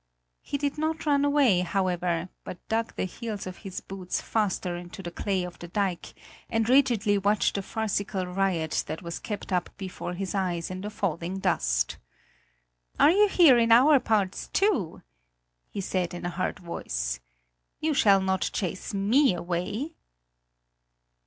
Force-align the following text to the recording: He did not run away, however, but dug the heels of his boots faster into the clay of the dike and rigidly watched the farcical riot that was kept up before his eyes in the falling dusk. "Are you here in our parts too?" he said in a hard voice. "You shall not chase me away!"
He 0.41 0.57
did 0.57 0.79
not 0.79 1.05
run 1.05 1.23
away, 1.23 1.59
however, 1.59 2.29
but 2.43 2.67
dug 2.67 2.95
the 2.95 3.03
heels 3.05 3.45
of 3.45 3.57
his 3.57 3.81
boots 3.81 4.19
faster 4.19 4.75
into 4.75 5.03
the 5.03 5.11
clay 5.11 5.43
of 5.43 5.59
the 5.59 5.67
dike 5.67 6.15
and 6.49 6.67
rigidly 6.67 7.19
watched 7.19 7.53
the 7.53 7.61
farcical 7.61 8.25
riot 8.25 8.83
that 8.87 9.03
was 9.03 9.19
kept 9.19 9.53
up 9.53 9.69
before 9.77 10.15
his 10.15 10.33
eyes 10.33 10.71
in 10.71 10.81
the 10.81 10.89
falling 10.89 11.37
dusk. 11.37 11.97
"Are 12.99 13.11
you 13.11 13.27
here 13.27 13.59
in 13.59 13.71
our 13.71 13.99
parts 13.99 14.47
too?" 14.47 15.03
he 15.69 15.81
said 15.81 16.15
in 16.15 16.25
a 16.25 16.31
hard 16.31 16.57
voice. 16.57 17.19
"You 17.79 17.93
shall 17.93 18.21
not 18.21 18.49
chase 18.51 18.95
me 18.95 19.35
away!" 19.35 19.93